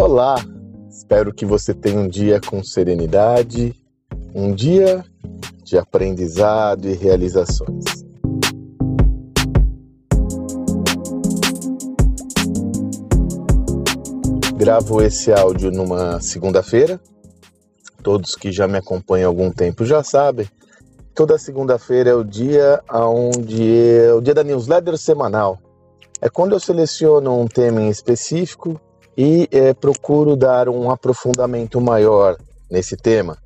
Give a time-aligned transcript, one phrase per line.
[0.00, 0.36] Olá!
[0.88, 3.74] Espero que você tenha um dia com serenidade,
[4.34, 5.04] um dia
[5.62, 7.84] de aprendizado e realizações.
[14.56, 16.98] Gravo esse áudio numa segunda-feira.
[18.02, 20.48] Todos que já me acompanham há algum tempo já sabem.
[21.14, 25.58] Toda segunda-feira é o dia onde é o dia da newsletter semanal.
[26.22, 28.80] É quando eu seleciono um tema em específico
[29.20, 32.38] e é, procuro dar um aprofundamento maior
[32.70, 33.36] nesse tema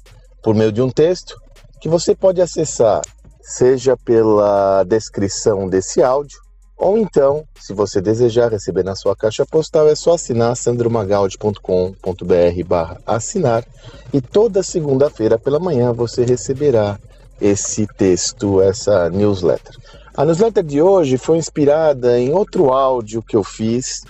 [0.40, 1.36] por meio de um texto
[1.80, 3.02] que você pode acessar,
[3.42, 6.38] seja pela descrição desse áudio,
[6.76, 13.64] ou então, se você desejar receber na sua caixa postal, é só assinar sandromagaldi.com.br assinar
[14.12, 17.00] e toda segunda-feira pela manhã você receberá
[17.40, 19.74] esse texto, essa newsletter.
[20.16, 24.02] A newsletter de hoje foi inspirada em outro áudio que eu fiz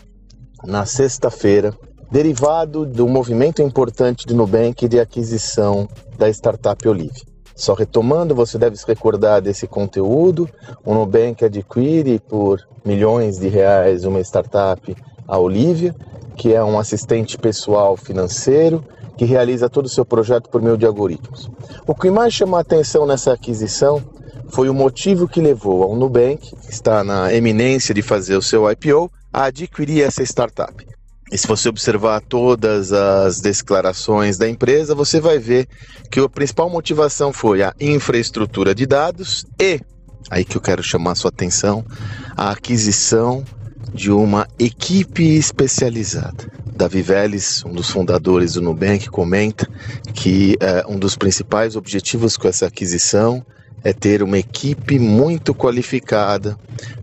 [0.66, 1.74] na sexta-feira,
[2.10, 7.22] derivado do movimento importante do Nubank de aquisição da startup Olive.
[7.56, 10.48] Só retomando, você deve se recordar desse conteúdo.
[10.84, 14.94] O Nubank adquire por milhões de reais uma startup,
[15.26, 15.94] a Olivia,
[16.36, 18.84] que é um assistente pessoal financeiro
[19.16, 21.48] que realiza todo o seu projeto por meio de algoritmos.
[21.86, 24.02] O que mais chamou a atenção nessa aquisição
[24.48, 28.70] foi o motivo que levou ao Nubank, que está na eminência de fazer o seu
[28.70, 30.86] IPO, a adquirir essa startup.
[31.32, 35.66] E se você observar todas as declarações da empresa, você vai ver
[36.08, 39.80] que a principal motivação foi a infraestrutura de dados e,
[40.30, 41.84] aí que eu quero chamar a sua atenção,
[42.36, 43.44] a aquisição
[43.92, 46.48] de uma equipe especializada.
[46.76, 49.68] Davi Vélez, um dos fundadores do Nubank, comenta
[50.12, 53.44] que é, um dos principais objetivos com essa aquisição
[53.84, 56.58] é ter uma equipe muito qualificada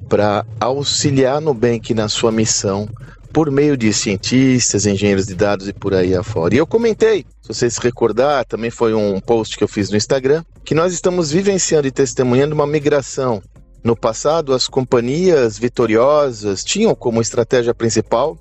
[0.09, 2.89] para auxiliar a Nubank na sua missão
[3.31, 6.53] por meio de cientistas, engenheiros de dados e por aí afora.
[6.53, 9.95] E eu comentei, se você se recordar, também foi um post que eu fiz no
[9.95, 13.41] Instagram, que nós estamos vivenciando e testemunhando uma migração
[13.83, 18.37] no passado, as companhias vitoriosas tinham como estratégia principal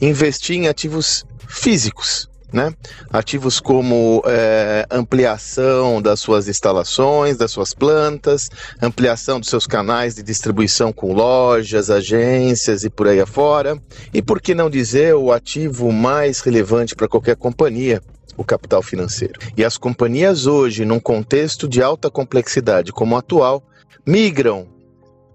[0.00, 2.74] investir em ativos físicos, né?
[3.10, 8.50] Ativos como é, ampliação das suas instalações, das suas plantas,
[8.80, 13.80] ampliação dos seus canais de distribuição com lojas, agências e por aí afora.
[14.12, 18.02] E por que não dizer o ativo mais relevante para qualquer companhia?
[18.36, 19.38] O capital financeiro.
[19.54, 23.62] E as companhias hoje, num contexto de alta complexidade como o atual,
[24.06, 24.66] migram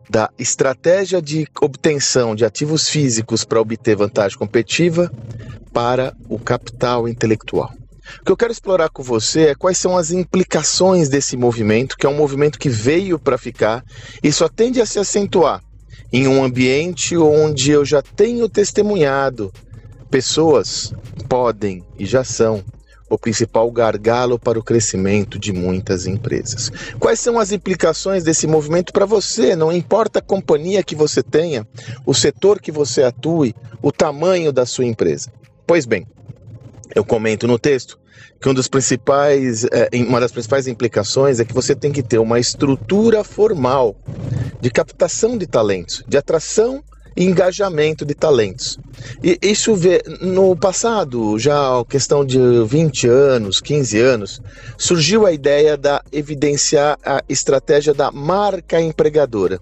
[0.10, 5.12] da estratégia de obtenção de ativos físicos para obter vantagem competitiva
[5.76, 7.70] para o capital intelectual.
[8.22, 12.06] O que eu quero explorar com você é quais são as implicações desse movimento, que
[12.06, 13.84] é um movimento que veio para ficar
[14.24, 15.62] e só tende a se acentuar
[16.14, 19.52] em um ambiente onde eu já tenho testemunhado
[20.10, 20.94] pessoas
[21.28, 22.64] podem e já são
[23.10, 26.72] o principal gargalo para o crescimento de muitas empresas.
[27.00, 29.58] Quais são as implicações desse movimento para você?
[29.58, 31.68] Não importa a companhia que você tenha,
[32.06, 35.30] o setor que você atue, o tamanho da sua empresa.
[35.68, 36.06] Pois bem,
[36.94, 38.00] eu comento no texto
[38.40, 42.20] que um dos principais, é, uma das principais implicações é que você tem que ter
[42.20, 43.96] uma estrutura formal
[44.62, 46.84] de captação de talentos, de atração
[47.16, 48.78] e engajamento de talentos.
[49.24, 52.38] E isso vê, no passado, já questão de
[52.68, 54.42] 20 anos, 15 anos,
[54.78, 59.60] surgiu a ideia da evidenciar a estratégia da marca empregadora.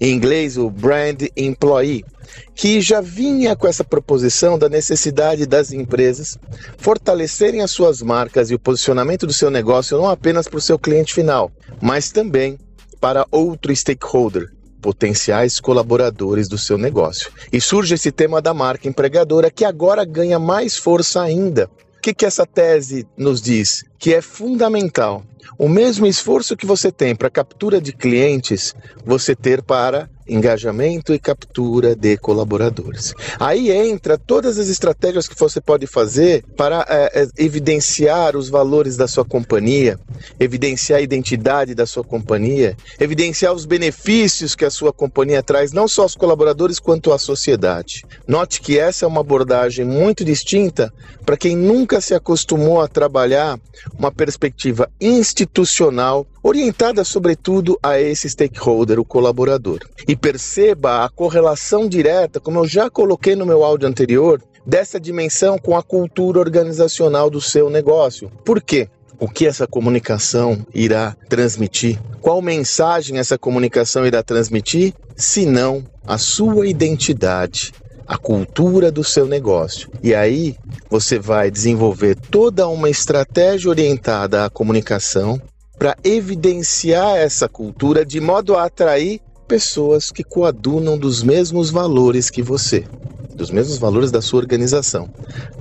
[0.00, 2.04] Em inglês, o brand employee,
[2.54, 6.38] que já vinha com essa proposição da necessidade das empresas
[6.78, 10.78] fortalecerem as suas marcas e o posicionamento do seu negócio não apenas para o seu
[10.78, 12.58] cliente final, mas também
[13.00, 17.30] para outro stakeholder, potenciais colaboradores do seu negócio.
[17.52, 21.70] E surge esse tema da marca empregadora que agora ganha mais força ainda.
[21.96, 23.84] O que, que essa tese nos diz?
[24.00, 25.22] Que é fundamental
[25.58, 28.74] o mesmo esforço que você tem para captura de clientes,
[29.04, 33.12] você ter para engajamento e captura de colaboradores.
[33.38, 39.08] Aí entra todas as estratégias que você pode fazer para é, evidenciar os valores da
[39.08, 39.98] sua companhia,
[40.38, 45.88] evidenciar a identidade da sua companhia, evidenciar os benefícios que a sua companhia traz, não
[45.88, 48.04] só aos colaboradores quanto à sociedade.
[48.26, 50.92] Note que essa é uma abordagem muito distinta
[51.26, 53.58] para quem nunca se acostumou a trabalhar
[53.98, 59.80] uma perspectiva institucional orientada sobretudo a esse stakeholder, o colaborador.
[60.06, 65.58] E perceba a correlação direta, como eu já coloquei no meu áudio anterior, dessa dimensão
[65.58, 68.30] com a cultura organizacional do seu negócio.
[68.44, 68.88] Por quê?
[69.18, 72.00] O que essa comunicação irá transmitir?
[72.22, 74.94] Qual mensagem essa comunicação irá transmitir?
[75.14, 77.72] Se não a sua identidade,
[78.10, 79.88] a cultura do seu negócio.
[80.02, 80.56] E aí
[80.90, 85.40] você vai desenvolver toda uma estratégia orientada à comunicação
[85.78, 92.42] para evidenciar essa cultura de modo a atrair pessoas que coadunam dos mesmos valores que
[92.42, 92.84] você,
[93.32, 95.08] dos mesmos valores da sua organização.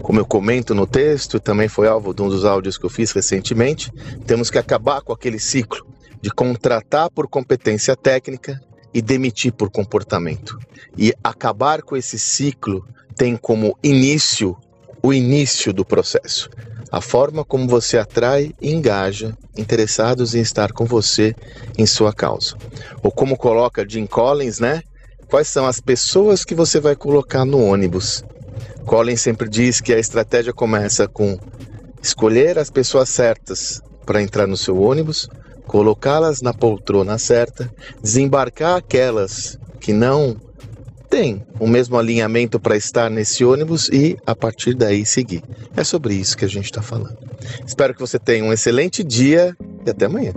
[0.01, 3.11] Como eu comento no texto, também foi alvo de um dos áudios que eu fiz
[3.11, 3.91] recentemente,
[4.25, 5.85] temos que acabar com aquele ciclo
[6.19, 8.59] de contratar por competência técnica
[8.93, 10.57] e demitir por comportamento.
[10.97, 14.57] E acabar com esse ciclo tem como início
[15.01, 16.49] o início do processo.
[16.91, 21.35] A forma como você atrai e engaja interessados em estar com você
[21.77, 22.55] em sua causa.
[23.03, 24.81] Ou como coloca Jim Collins, né?
[25.27, 28.23] Quais são as pessoas que você vai colocar no ônibus?
[28.85, 31.37] Collins sempre diz que a estratégia começa com
[32.01, 35.29] escolher as pessoas certas para entrar no seu ônibus,
[35.69, 37.71] colocá-las na poltrona certa,
[38.01, 40.35] desembarcar aquelas que não
[41.07, 45.43] têm o mesmo alinhamento para estar nesse ônibus e a partir daí seguir.
[45.77, 47.17] É sobre isso que a gente está falando.
[47.63, 49.55] Espero que você tenha um excelente dia
[49.85, 50.33] e até amanhã.